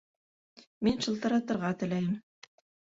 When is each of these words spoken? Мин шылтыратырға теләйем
Мин 0.87 0.97
шылтыратырға 1.09 1.73
теләйем 1.85 2.13